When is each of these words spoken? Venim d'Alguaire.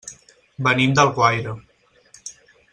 Venim 0.67 0.95
d'Alguaire. 1.01 1.55